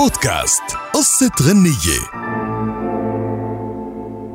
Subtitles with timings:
[0.00, 0.62] بودكاست.
[0.94, 2.00] قصة غنية.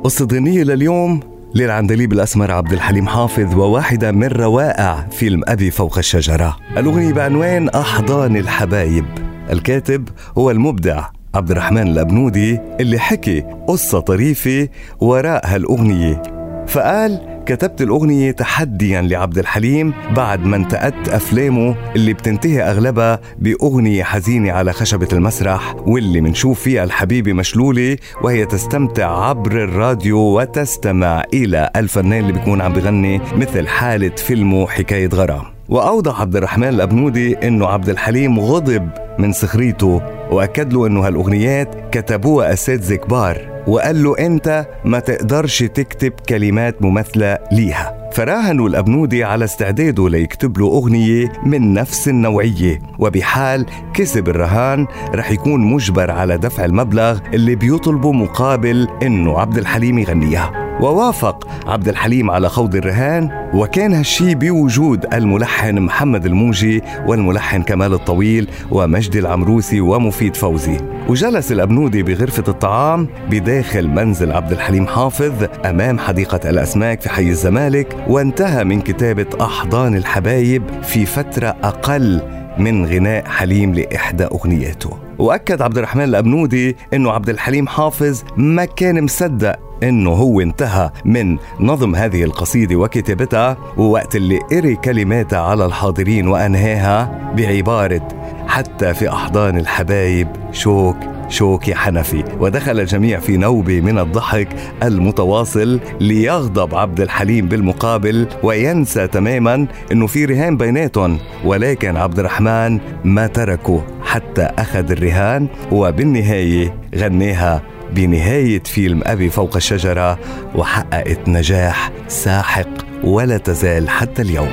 [0.04, 1.20] قصة غنية لليوم
[1.54, 6.56] للعندليب الأسمر عبد الحليم حافظ وواحدة من روائع فيلم أبي فوق الشجرة.
[6.76, 9.04] الأغنية بعنوان أحضان الحبايب.
[9.50, 10.08] الكاتب
[10.38, 11.04] هو المبدع
[11.34, 14.68] عبد الرحمن الأبنودي اللي حكي قصة طريفة
[15.00, 16.22] وراء هالأغنية.
[16.68, 24.52] فقال كتبت الأغنية تحديا لعبد الحليم بعد ما انتقدت أفلامه اللي بتنتهي أغلبها بأغنية حزينة
[24.52, 32.20] على خشبة المسرح واللي منشوف فيها الحبيبة مشلولة وهي تستمتع عبر الراديو وتستمع إلى الفنان
[32.20, 35.44] اللي بيكون عم بغني مثل حالة فيلمه حكاية غرام.
[35.68, 38.88] وأوضح عبد الرحمن الأبنودي أنه عبد الحليم غضب
[39.18, 46.12] من سخريته وأكد له أنه هالأغنيات كتبوها أساتذة كبار وقال له أنت ما تقدرش تكتب
[46.28, 48.10] كلمات مماثلة ليها.
[48.12, 52.82] فراهنوا الأبنودي على استعداده ليكتب له أغنية من نفس النوعية.
[52.98, 59.98] وبحال كسب الرهان رح يكون مجبر على دفع المبلغ اللي بيطلبه مقابل إنه عبد الحليم
[59.98, 60.65] يغنيها.
[60.80, 68.48] ووافق عبد الحليم على خوض الرهان وكان هالشي بوجود الملحن محمد الموجي والملحن كمال الطويل
[68.70, 70.76] ومجدي العمروسي ومفيد فوزي.
[71.08, 75.32] وجلس الأبنودي بغرفة الطعام بداخل منزل عبد الحليم حافظ
[75.64, 82.22] أمام حديقة الأسماك في حي الزمالك وانتهى من كتابة أحضان الحبايب في فترة أقل
[82.58, 84.90] من غناء حليم لإحدى أغنياته.
[85.18, 91.38] وأكد عبد الرحمن الأبنودي أنه عبد الحليم حافظ ما كان مصدق إنه هو انتهى من
[91.60, 98.08] نظم هذه القصيدة وكتابتها ووقت اللي قري كلماتها على الحاضرين وأنهاها بعبارة
[98.48, 100.96] حتى في أحضان الحبايب شوك
[101.28, 102.24] شوكي حنفي.
[102.40, 104.48] ودخل الجميع في نوبة من الضحك
[104.82, 113.26] المتواصل ليغضب عبد الحليم بالمقابل وينسى تماما إنه في رهان بيناتهم ولكن عبد الرحمن ما
[113.26, 113.95] تركه.
[114.16, 120.18] حتى أخذ الرهان وبالنهاية غناها بنهاية فيلم أبي فوق الشجرة
[120.54, 122.68] وحققت نجاح ساحق
[123.04, 124.48] ولا تزال حتى اليوم.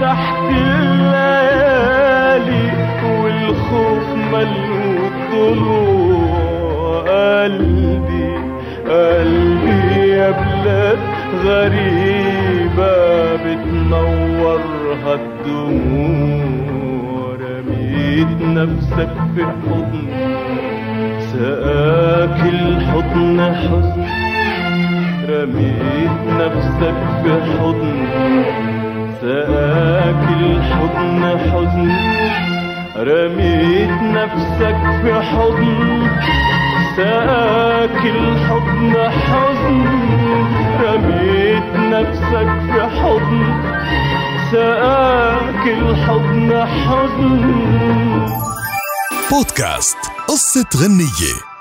[0.00, 1.82] تحت الليالي
[3.04, 8.32] والخوف ملو الضلوع قلبي
[8.88, 10.98] قلبي يا بلاد
[11.44, 12.94] غريبة
[13.36, 16.11] بتنورها الدموع.
[18.62, 20.06] نفسك في حضن.
[21.32, 24.04] سقاك الحضن حزن.
[25.28, 28.06] رميت نفسك في حضن
[29.20, 31.90] سقاك الحضن حزن.
[32.96, 36.06] رميت نفسك في حضن
[36.96, 38.94] سقاك الحضن
[39.26, 39.78] حزن.
[40.84, 43.42] رميت نفسك في حضن
[44.52, 48.21] سقاك الحضن حزن.
[49.32, 49.96] بودكاست
[50.28, 51.51] قصة غنية.